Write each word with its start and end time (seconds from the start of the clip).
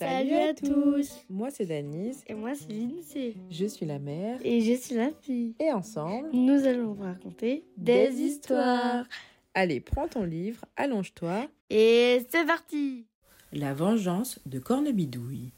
Salut 0.00 0.34
à 0.34 0.54
tous 0.54 1.26
Moi 1.28 1.50
c'est 1.50 1.66
Danise. 1.66 2.24
Et 2.26 2.32
moi 2.32 2.52
c'est 2.54 2.72
Lindsay. 2.72 3.34
Je 3.50 3.66
suis 3.66 3.84
la 3.84 3.98
mère. 3.98 4.38
Et 4.42 4.62
je 4.62 4.72
suis 4.72 4.94
la 4.94 5.10
fille. 5.20 5.54
Et 5.60 5.70
ensemble, 5.72 6.30
nous 6.32 6.64
allons 6.64 6.94
vous 6.94 7.02
raconter 7.02 7.66
des, 7.76 8.10
histoires. 8.22 9.04
Allez, 9.52 9.78
prends 9.80 10.08
ton 10.08 10.24
livre, 10.24 10.64
allonge-toi. 10.78 11.48
Et 11.68 12.26
c'est 12.30 12.46
parti 12.46 13.04
La 13.52 13.74
vengeance 13.74 14.38
de 14.46 14.58
Cornebidouille. 14.58 15.52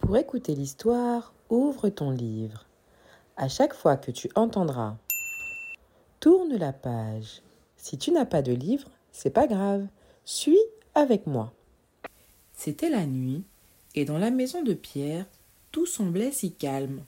Pour 0.00 0.16
écouter 0.16 0.56
l'histoire, 0.56 1.32
ouvre 1.48 1.90
ton 1.90 2.10
livre. 2.10 2.66
À 3.36 3.46
chaque 3.46 3.74
fois 3.74 3.96
que 3.96 4.10
tu 4.10 4.28
entendras 4.34 4.96
Tourne 6.18 6.56
la 6.56 6.72
page. 6.72 7.40
Si 7.76 7.98
tu 7.98 8.10
n'as 8.10 8.26
pas 8.26 8.42
de 8.42 8.52
livre, 8.52 8.88
c'est 9.12 9.30
pas 9.30 9.46
grave. 9.46 9.86
Suis 10.24 10.58
avec 10.96 11.28
moi. 11.28 11.52
C'était 12.52 12.90
la 12.90 13.06
nuit, 13.06 13.44
et 13.94 14.04
dans 14.04 14.18
la 14.18 14.30
maison 14.30 14.62
de 14.62 14.74
Pierre, 14.74 15.26
tout 15.72 15.86
semblait 15.86 16.32
si 16.32 16.52
calme. 16.52 17.02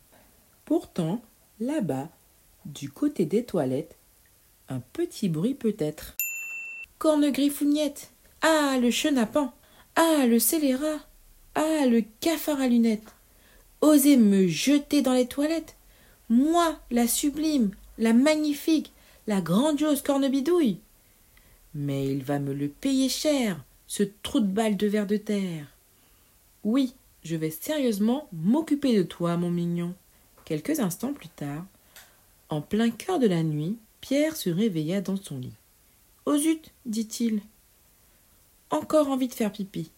Pourtant, 0.65 1.21
là-bas, 1.61 2.09
du 2.65 2.91
côté 2.91 3.25
des 3.25 3.45
toilettes, 3.45 3.97
un 4.69 4.81
petit 4.93 5.29
bruit 5.29 5.55
peut-être. 5.55 6.17
Corne 6.99 7.31
griffougnette 7.31 8.11
Ah, 8.41 8.79
le 8.81 8.91
chenapan 8.91 9.53
Ah, 9.97 10.27
le 10.27 10.39
scélérat 10.39 11.01
Ah, 11.55 11.87
le 11.87 12.03
cafard 12.21 12.61
à 12.61 12.69
lunettes 12.69 13.15
Osez 13.81 14.17
me 14.17 14.47
jeter 14.47 15.03
dans 15.03 15.13
les 15.13 15.27
toilettes 15.27 15.77
Moi, 16.29 16.79
la 16.91 17.09
sublime, 17.09 17.73
la 17.99 18.13
magnifique, 18.13 18.93
la 19.27 19.41
grandiose 19.41 20.03
cornebidouille 20.03 20.79
Mais 21.75 22.07
il 22.07 22.23
va 22.23 22.39
me 22.39 22.55
le 22.55 22.69
payer 22.69 23.09
cher 23.09 23.63
ce 23.89 24.05
trou 24.23 24.41
de 24.41 24.47
balle 24.47 24.77
de 24.79 24.87
verre 24.87 25.07
de 25.07 25.19
terre. 25.19 25.67
Oui, 26.65 26.95
je 27.25 27.37
vais 27.37 27.51
sérieusement 27.51 28.29
m'occuper 28.33 28.97
de 28.97 29.03
toi, 29.03 29.37
mon 29.37 29.51
mignon. 29.51 29.95
Quelques 30.45 30.79
instants 30.79 31.13
plus 31.13 31.29
tard, 31.29 31.65
en 32.49 32.61
plein 32.61 32.91
cœur 32.91 33.19
de 33.19 33.27
la 33.27 33.43
nuit, 33.43 33.79
Pierre 34.01 34.37
se 34.37 34.51
réveilla 34.51 35.01
dans 35.01 35.17
son 35.17 35.39
lit. 35.39 35.55
Oh 36.25 36.37
dit-il. 36.87 37.41
Encore 38.71 39.09
envie 39.09 39.29
de 39.29 39.35
faire 39.35 39.51
pipi. 39.51 39.91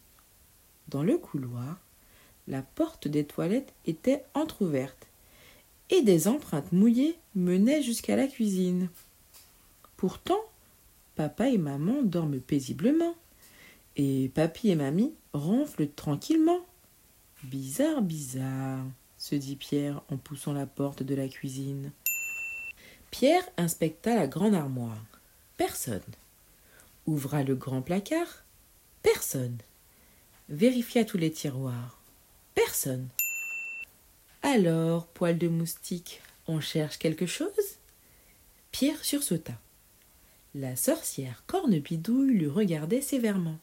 Dans 0.89 1.03
le 1.03 1.19
couloir, 1.19 1.79
la 2.49 2.63
porte 2.63 3.09
des 3.09 3.25
toilettes 3.25 3.73
était 3.87 4.25
entr'ouverte, 4.35 5.07
et 5.91 6.03
des 6.03 6.29
empreintes 6.29 6.73
mouillées 6.73 7.19
menaient 7.35 7.83
jusqu'à 7.83 8.17
la 8.17 8.27
cuisine. 8.27 8.89
Pourtant, 9.97 10.41
papa 11.15 11.49
et 11.51 11.59
maman 11.59 12.03
dorment 12.03 12.41
paisiblement 12.41 13.15
et 13.97 14.31
papy 14.35 14.71
et 14.71 14.75
mamie 14.75 15.15
ronflent 15.33 15.89
tranquillement. 15.89 16.61
Bizarre, 17.45 18.03
bizarre, 18.03 18.85
se 19.19 19.35
dit 19.35 19.57
Pierre 19.57 20.03
en 20.11 20.17
poussant 20.17 20.53
la 20.53 20.67
porte 20.67 21.03
de 21.03 21.15
la 21.15 21.29
cuisine. 21.29 21.93
Pierre 23.11 23.49
inspecta 23.57 24.15
la 24.15 24.27
grande 24.27 24.55
armoire. 24.55 25.05
Personne. 25.57 26.01
Ouvra 27.07 27.43
le 27.43 27.55
grand 27.55 27.83
placard. 27.83 28.45
Personne. 29.03 29.59
Vérifia 30.49 31.05
tous 31.05 31.19
les 31.19 31.31
tiroirs. 31.31 32.01
Personne. 32.55 33.09
Alors, 34.43 35.07
poil 35.07 35.39
de 35.39 35.49
moustique, 35.49 36.21
on 36.47 36.61
cherche 36.61 36.99
quelque 36.99 37.27
chose? 37.27 37.79
Pierre 38.73 39.05
sursauta. 39.05 39.55
La 40.55 40.77
sorcière 40.77 41.45
Cornebidouille 41.47 42.39
le 42.39 42.51
regardait 42.51 43.01
sévèrement. 43.01 43.59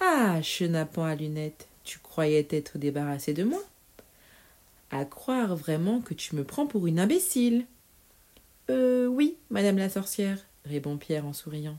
Ah, 0.00 0.42
chenapan 0.42 1.04
à 1.04 1.14
lunettes, 1.14 1.68
tu 1.84 1.98
croyais 1.98 2.42
t'être 2.42 2.78
débarrassé 2.78 3.32
de 3.32 3.44
moi 3.44 3.62
À 4.90 5.04
croire 5.04 5.54
vraiment 5.56 6.00
que 6.00 6.14
tu 6.14 6.34
me 6.34 6.44
prends 6.44 6.66
pour 6.66 6.86
une 6.86 6.98
imbécile. 6.98 7.66
Euh, 8.70 9.06
oui, 9.06 9.36
madame 9.50 9.78
la 9.78 9.88
sorcière, 9.88 10.38
répond 10.64 10.96
Pierre 10.96 11.26
en 11.26 11.32
souriant. 11.32 11.78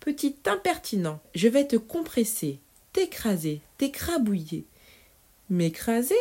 Petit 0.00 0.36
impertinent, 0.46 1.20
je 1.34 1.48
vais 1.48 1.66
te 1.66 1.76
compresser, 1.76 2.58
t'écraser, 2.92 3.60
t'écrabouiller. 3.78 4.64
M'écraser? 5.50 6.14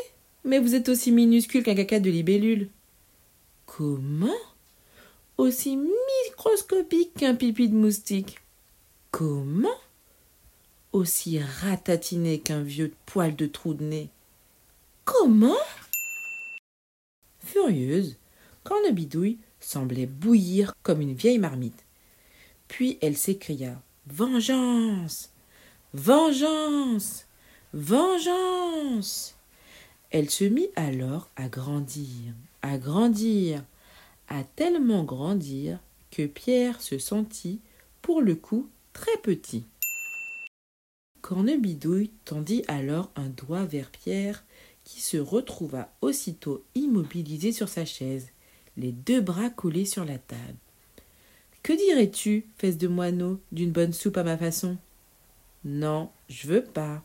Mais 0.44 0.60
vous 0.60 0.76
êtes 0.76 0.90
aussi 0.90 1.12
minuscule 1.12 1.64
qu'un 1.64 1.76
caca 1.76 2.00
de 2.00 2.10
libellule. 2.10 2.70
Comment? 3.66 4.34
Aussi 5.38 5.78
microscopique 6.26 7.14
qu'un 7.16 7.36
pipi 7.36 7.70
de 7.70 7.76
moustique. 7.76 8.40
Comment? 9.12 9.70
Aussi 10.92 11.40
ratatiné 11.40 12.40
qu'un 12.40 12.62
vieux 12.62 12.94
poil 13.06 13.36
de 13.36 13.46
trou 13.46 13.74
de 13.74 13.84
nez. 13.84 14.10
Comment? 15.06 15.56
Furieuse, 17.40 18.18
Cornebidouille 18.64 19.38
semblait 19.60 20.06
bouillir 20.06 20.74
comme 20.84 21.02
une 21.02 21.14
vieille 21.14 21.40
marmite. 21.40 21.86
Puis 22.68 22.98
elle 23.02 23.18
s'écria 23.18 23.82
Vengeance 24.08 25.32
Vengeance 25.94 27.26
Vengeance 27.74 29.36
Elle 30.12 30.30
se 30.30 30.44
mit 30.44 30.70
alors 30.76 31.30
à 31.36 31.48
grandir, 31.48 32.34
à 32.62 32.78
grandir, 32.78 33.64
à 34.28 34.44
tellement 34.44 35.04
grandir 35.04 35.80
que 36.12 36.26
Pierre 36.26 36.82
se 36.82 36.98
sentit, 36.98 37.60
pour 38.02 38.22
le 38.22 38.36
coup, 38.36 38.70
très 38.94 39.18
petit. 39.18 39.66
Cornebidouille 41.28 42.12
tendit 42.24 42.64
alors 42.70 43.12
un 43.18 43.28
doigt 43.28 43.66
vers 43.66 43.92
Pierre, 43.92 44.46
qui 44.86 45.02
se 45.02 45.18
retrouva 45.18 45.92
aussitôt 46.00 46.64
immobilisé 46.74 47.52
sur 47.52 47.68
sa 47.68 47.84
chaise, 47.84 48.30
les 48.78 48.94
deux 48.94 49.20
bras 49.20 49.50
collés 49.50 49.84
sur 49.84 50.06
la 50.06 50.20
table. 50.20 50.56
Que 51.64 51.74
dirais-tu, 51.74 52.46
fesse 52.58 52.78
de 52.78 52.88
moineau, 52.88 53.42
d'une 53.52 53.74
bonne 53.74 53.92
soupe 53.92 54.16
à 54.16 54.24
ma 54.24 54.38
façon 54.38 54.78
Non, 55.66 56.12
je 56.30 56.48
veux 56.48 56.64
pas. 56.64 57.04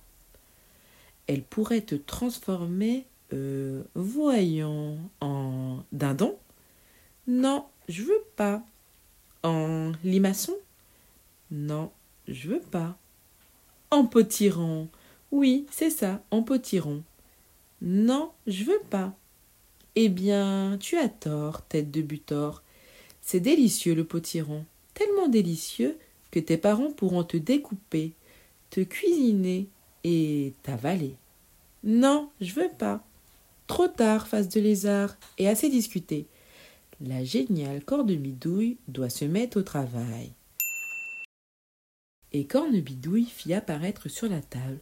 Elle 1.27 1.43
pourrait 1.43 1.81
te 1.81 1.97
transformer, 1.97 3.07
euh, 3.33 3.83
voyons, 3.97 5.01
en 5.21 5.83
dindon 5.91 6.39
Non, 7.27 7.67
je 7.89 8.03
veux 8.03 8.25
pas. 8.37 8.65
En 9.43 9.91
limaçon 10.05 10.55
Non, 11.51 11.91
je 12.29 12.51
veux 12.51 12.61
pas. 12.61 12.97
En 13.93 14.07
potiron. 14.07 14.89
Oui, 15.33 15.67
c'est 15.71 15.91
ça, 15.91 16.25
en 16.31 16.43
potiron. 16.43 17.03
Non, 17.83 18.31
je 18.47 18.65
veux 18.65 18.81
pas. 18.89 19.15
Eh 19.97 20.09
bien, 20.09 20.79
tu 20.81 20.97
as 20.97 21.11
tort, 21.11 21.61
tête 21.67 21.91
de 21.91 22.01
butor. 22.01 22.63
C'est 23.21 23.41
délicieux 23.41 23.95
le 23.95 24.05
potiron, 24.05 24.65
tellement 24.95 25.29
délicieux 25.29 25.99
que 26.31 26.41
tes 26.41 26.57
parents 26.57 26.91
pourront 26.91 27.23
te 27.23 27.37
découper, 27.37 28.15
te 28.71 28.81
cuisiner 28.81 29.69
et 30.05 30.55
t'avaler. 30.63 31.15
Non, 31.85 32.31
je 32.41 32.55
veux 32.55 32.71
pas. 32.79 33.05
Trop 33.67 33.89
tard, 33.89 34.27
face 34.27 34.49
de 34.49 34.59
lézard, 34.59 35.19
et 35.37 35.49
assez 35.49 35.69
discuté. 35.69 36.25
La 37.03 37.25
géniale 37.25 37.85
Cornemidouille 37.85 38.79
doit 38.89 39.11
se 39.11 39.27
mettre 39.27 39.59
au 39.59 39.63
travail 39.63 40.33
et 42.33 42.45
Cornebidouille 42.45 43.27
fit 43.27 43.55
apparaître 43.55 44.09
sur 44.09 44.29
la 44.29 44.41
table 44.41 44.79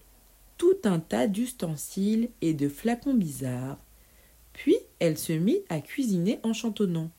tout 0.60 0.76
un 0.84 1.00
tas 1.00 1.26
d'ustensiles 1.26 2.28
et 2.42 2.52
de 2.52 2.68
flacons 2.68 3.14
bizarres. 3.14 3.78
Puis 4.52 4.76
elle 4.98 5.16
se 5.16 5.32
mit 5.32 5.60
à 5.70 5.80
cuisiner 5.80 6.38
en 6.42 6.52
chantonnant. 6.52 7.10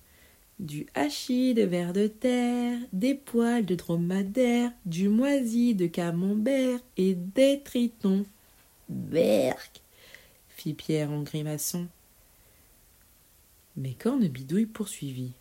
Du 0.60 0.86
hachis 0.94 1.56
de 1.56 1.64
vers 1.64 1.92
de 1.92 2.06
terre, 2.06 2.78
des 2.94 3.16
poils 3.16 3.66
de 3.66 3.74
dromadaire, 3.74 4.72
du 4.86 5.10
moisi 5.10 5.74
de 5.74 5.88
camembert 5.88 6.80
et 6.98 7.16
des 7.16 7.62
tritons. 7.64 8.28
Berk 8.90 9.82
fit 10.50 10.76
Pierre 10.76 11.10
en 11.10 11.24
grimaçant. 11.24 11.88
Mais 13.76 13.94
Cornebidouille 13.94 14.68
poursuivit 14.68 15.34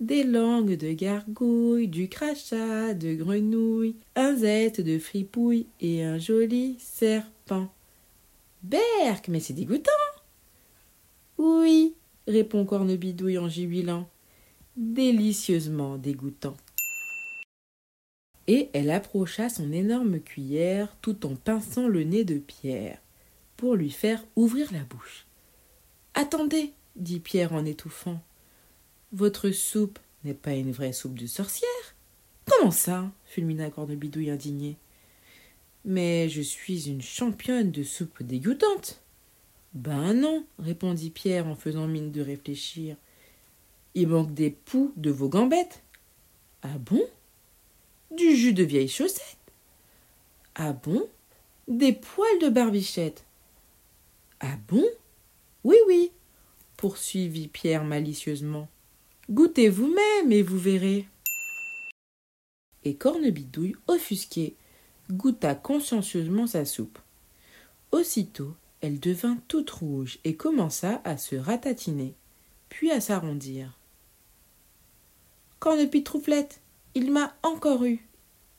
des 0.00 0.24
langues 0.24 0.76
de 0.76 0.92
gargouille, 0.92 1.88
du 1.88 2.08
crachat 2.08 2.94
de 2.94 3.14
grenouille, 3.14 3.96
un 4.14 4.36
zette 4.36 4.80
de 4.80 4.98
fripouille 4.98 5.66
et 5.80 6.04
un 6.04 6.18
joli 6.18 6.76
serpent. 6.78 7.72
Berk, 8.62 9.28
mais 9.28 9.40
c'est 9.40 9.54
dégoûtant. 9.54 9.90
Oui, 11.38 11.94
répond 12.26 12.64
Cornebidouille 12.64 13.38
en 13.38 13.48
jubilant. 13.48 14.08
Délicieusement 14.76 15.96
dégoûtant. 15.96 16.56
Et 18.48 18.70
elle 18.74 18.90
approcha 18.90 19.48
son 19.48 19.72
énorme 19.72 20.20
cuillère 20.20 20.96
tout 21.00 21.26
en 21.26 21.34
pinçant 21.34 21.88
le 21.88 22.04
nez 22.04 22.24
de 22.24 22.38
Pierre, 22.38 22.98
pour 23.56 23.74
lui 23.74 23.90
faire 23.90 24.24
ouvrir 24.36 24.72
la 24.72 24.84
bouche. 24.84 25.26
Attendez, 26.14 26.72
dit 26.94 27.20
Pierre 27.20 27.52
en 27.52 27.64
étouffant. 27.64 28.20
Votre 29.12 29.50
soupe 29.50 29.98
n'est 30.24 30.34
pas 30.34 30.54
une 30.54 30.72
vraie 30.72 30.92
soupe 30.92 31.18
de 31.18 31.26
sorcière 31.26 31.68
Comment 32.44 32.70
ça? 32.70 33.10
fulmina 33.24 33.70
Cornebidouille 33.70 34.30
indigné. 34.30 34.76
Mais 35.84 36.28
je 36.28 36.42
suis 36.42 36.88
une 36.88 37.02
championne 37.02 37.70
de 37.70 37.82
soupe 37.82 38.22
dégoûtante. 38.22 39.00
Ben 39.74 40.14
non, 40.14 40.44
répondit 40.58 41.10
Pierre 41.10 41.46
en 41.46 41.54
faisant 41.54 41.86
mine 41.86 42.10
de 42.10 42.20
réfléchir. 42.20 42.96
Il 43.94 44.08
manque 44.08 44.34
des 44.34 44.50
poux 44.50 44.92
de 44.96 45.10
vos 45.10 45.28
gambettes. 45.28 45.82
Ah 46.62 46.78
bon? 46.78 47.04
Du 48.16 48.34
jus 48.36 48.52
de 48.52 48.64
vieille 48.64 48.88
chaussette. 48.88 49.36
Ah 50.54 50.72
bon? 50.72 51.08
Des 51.68 51.92
poils 51.92 52.38
de 52.40 52.48
barbichette. 52.48 53.24
Ah 54.40 54.56
bon? 54.68 54.84
Oui, 55.64 55.76
oui, 55.86 56.12
poursuivit 56.76 57.48
Pierre 57.48 57.84
malicieusement. 57.84 58.68
Goûtez 59.28 59.68
vous-même 59.68 60.30
et 60.30 60.42
vous 60.42 60.58
verrez. 60.58 61.08
Et 62.84 62.94
Cornebidouille, 62.94 63.74
offusquée, 63.88 64.54
goûta 65.10 65.54
consciencieusement 65.54 66.46
sa 66.46 66.64
soupe. 66.64 66.98
Aussitôt, 67.90 68.54
elle 68.80 69.00
devint 69.00 69.38
toute 69.48 69.70
rouge 69.70 70.18
et 70.24 70.36
commença 70.36 71.00
à 71.04 71.16
se 71.16 71.34
ratatiner, 71.34 72.14
puis 72.68 72.92
à 72.92 73.00
s'arrondir. 73.00 73.78
Cornepitroufflette, 75.58 76.60
il 76.94 77.10
m'a 77.10 77.34
encore 77.42 77.84
eu. 77.84 78.06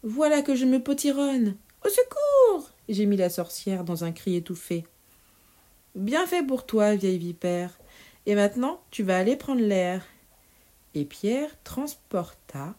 Voilà 0.04 0.42
que 0.42 0.56
je 0.56 0.66
me 0.66 0.84
potironne. 0.84 1.56
Au 1.86 1.90
secours 1.90 2.72
gémit 2.90 3.18
la 3.18 3.30
sorcière 3.30 3.84
dans 3.84 4.04
un 4.04 4.12
cri 4.12 4.36
étouffé. 4.36 4.86
Bien 5.96 6.28
fait 6.28 6.46
pour 6.46 6.66
toi, 6.66 6.96
vieille 6.96 7.18
vipère. 7.18 7.78
Et 8.26 8.36
maintenant, 8.36 8.82
tu 8.92 9.04
vas 9.04 9.18
aller 9.18 9.36
prendre 9.36 9.62
l'air. 9.62 10.06
Pierre 11.06 11.52
transporta 11.64 12.76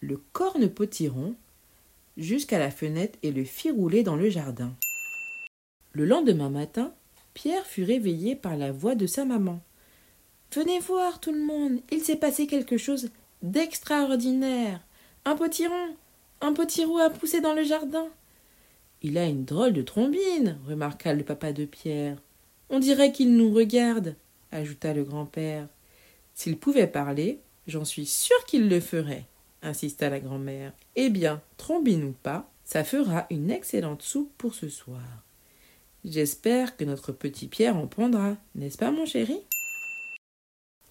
le 0.00 0.20
corne 0.32 0.68
potiron 0.68 1.34
jusqu'à 2.16 2.58
la 2.58 2.70
fenêtre 2.70 3.18
et 3.22 3.32
le 3.32 3.44
fit 3.44 3.70
rouler 3.70 4.02
dans 4.02 4.16
le 4.16 4.28
jardin. 4.28 4.74
Le 5.92 6.04
lendemain 6.04 6.50
matin, 6.50 6.92
Pierre 7.34 7.66
fut 7.66 7.84
réveillé 7.84 8.36
par 8.36 8.56
la 8.56 8.72
voix 8.72 8.94
de 8.94 9.06
sa 9.06 9.24
maman. 9.24 9.60
Venez 10.52 10.78
voir 10.80 11.20
tout 11.20 11.32
le 11.32 11.40
monde, 11.40 11.80
il 11.90 12.00
s'est 12.00 12.16
passé 12.16 12.46
quelque 12.46 12.78
chose 12.78 13.10
d'extraordinaire. 13.42 14.80
Un 15.24 15.36
potiron, 15.36 15.96
un 16.40 16.52
potiron 16.52 16.98
a 16.98 17.10
poussé 17.10 17.40
dans 17.40 17.54
le 17.54 17.62
jardin. 17.62 18.08
Il 19.02 19.18
a 19.18 19.26
une 19.26 19.44
drôle 19.44 19.72
de 19.72 19.82
trombine, 19.82 20.58
remarqua 20.66 21.14
le 21.14 21.22
papa 21.22 21.52
de 21.52 21.64
Pierre. 21.64 22.16
On 22.70 22.80
dirait 22.80 23.12
qu'il 23.12 23.36
nous 23.36 23.52
regarde, 23.52 24.16
ajouta 24.50 24.92
le 24.92 25.04
grand-père. 25.04 25.68
S'il 26.34 26.58
pouvait 26.58 26.86
parler, 26.86 27.40
j'en 27.68 27.84
suis 27.84 28.06
sûre 28.06 28.44
qu'il 28.46 28.68
le 28.68 28.80
ferait, 28.80 29.26
insista 29.62 30.10
la 30.10 30.18
grand-mère. 30.18 30.72
Eh 30.96 31.10
bien, 31.10 31.40
trombine 31.56 32.02
ou 32.02 32.12
pas, 32.12 32.50
ça 32.64 32.82
fera 32.82 33.26
une 33.30 33.50
excellente 33.50 34.02
soupe 34.02 34.32
pour 34.36 34.54
ce 34.54 34.68
soir. 34.68 35.22
J'espère 36.04 36.76
que 36.76 36.84
notre 36.84 37.12
petit 37.12 37.46
Pierre 37.46 37.76
en 37.76 37.86
prendra, 37.86 38.36
n'est-ce 38.54 38.78
pas, 38.78 38.90
mon 38.90 39.06
chéri? 39.06 39.40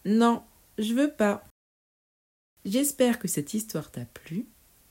Non, 0.06 0.44
je 0.78 0.94
veux 0.94 1.12
pas. 1.12 1.44
J'espère 2.66 3.20
que 3.20 3.28
cette 3.28 3.54
histoire 3.54 3.92
t'a 3.92 4.06
plu. 4.06 4.46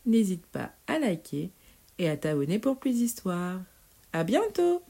N'hésite 0.04 0.46
pas 0.46 0.72
à 0.86 0.98
liker 0.98 1.50
et 1.98 2.08
à 2.08 2.16
t'abonner 2.16 2.58
pour 2.58 2.78
plus 2.78 2.94
d'histoires. 2.94 3.60
À 4.12 4.24
bientôt! 4.24 4.82